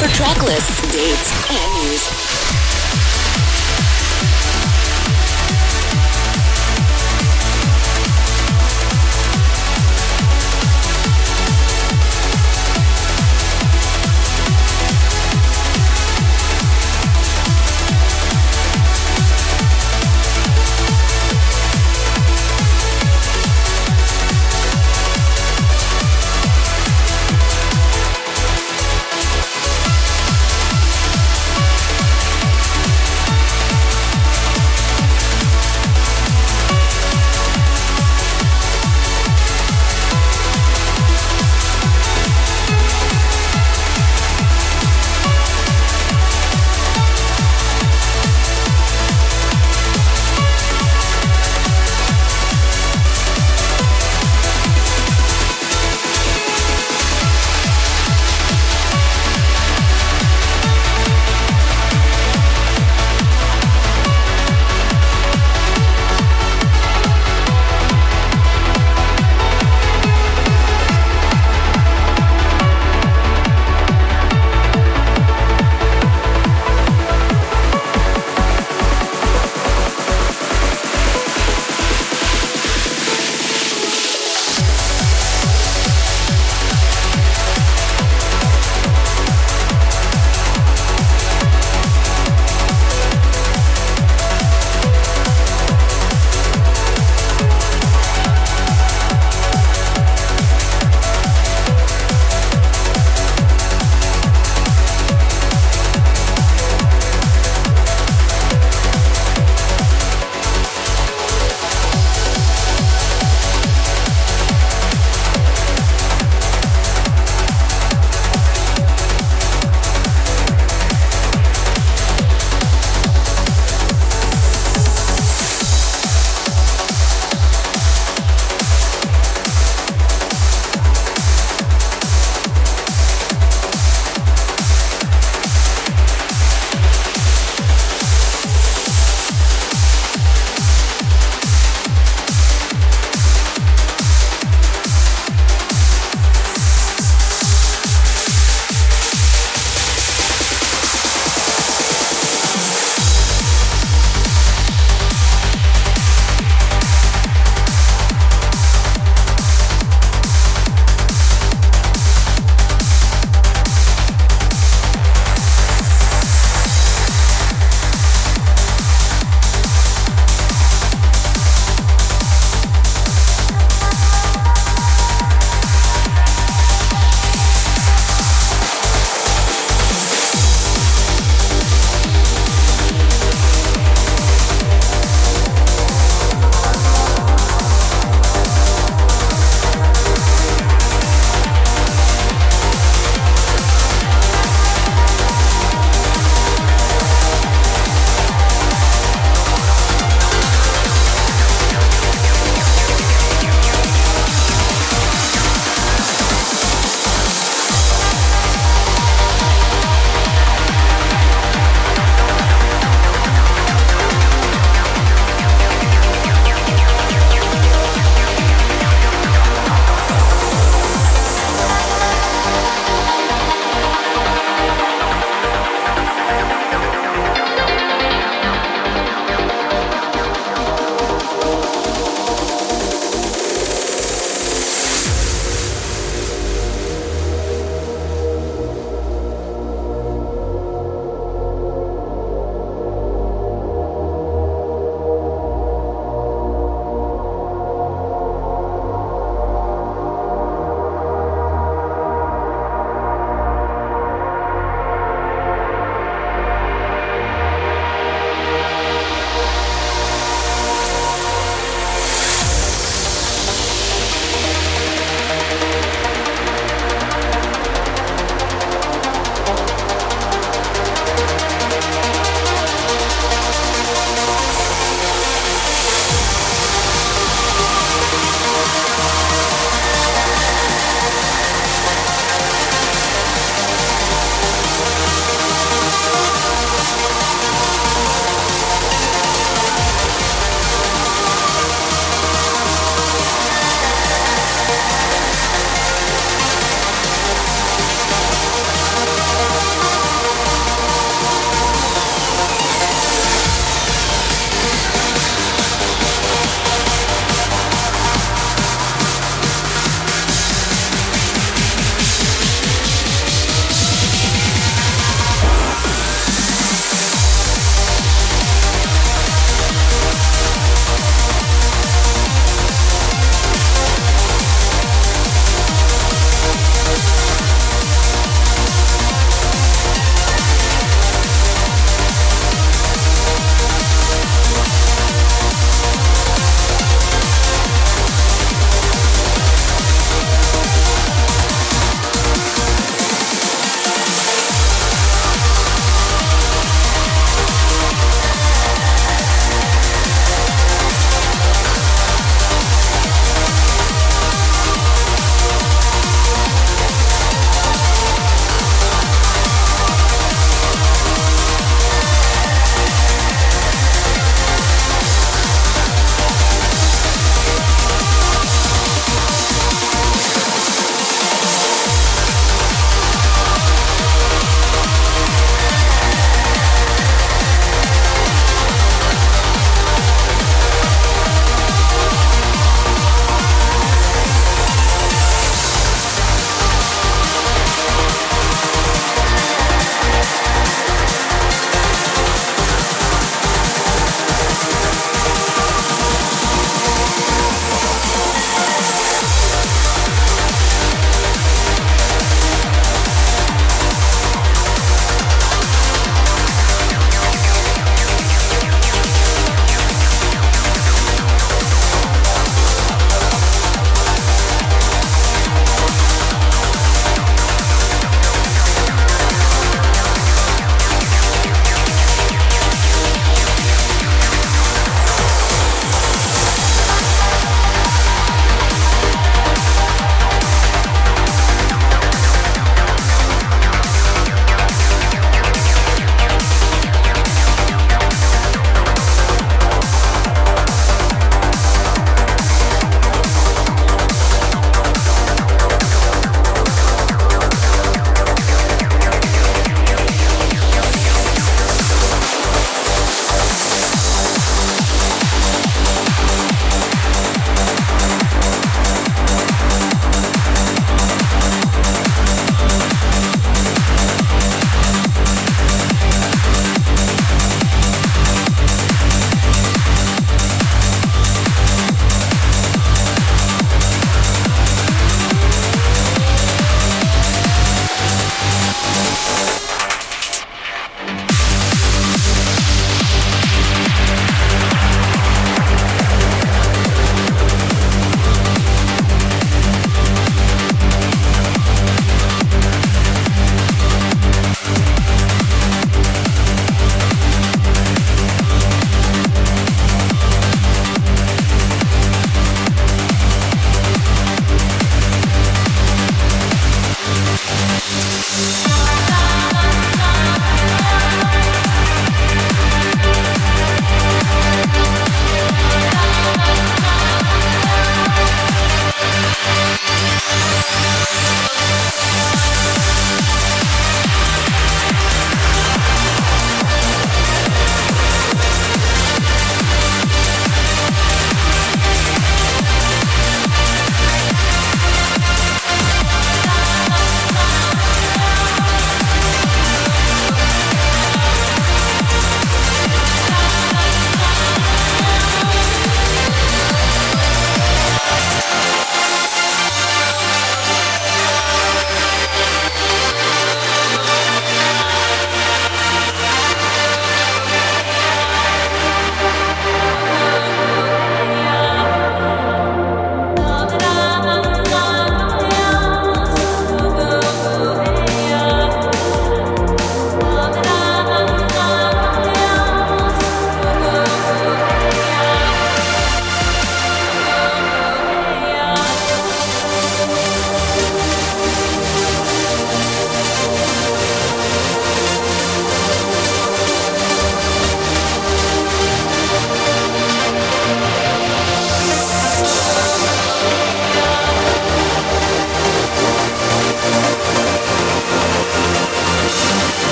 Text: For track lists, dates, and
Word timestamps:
For 0.00 0.08
track 0.08 0.42
lists, 0.42 0.80
dates, 0.90 1.30
and 1.48 1.73